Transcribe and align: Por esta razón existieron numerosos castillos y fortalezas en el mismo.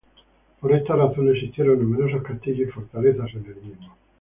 Por 0.59 0.73
esta 0.73 0.95
razón 0.95 1.29
existieron 1.29 1.77
numerosos 1.77 2.23
castillos 2.23 2.69
y 2.69 2.71
fortalezas 2.71 3.29
en 3.35 3.45
el 3.45 3.55
mismo. 3.57 3.95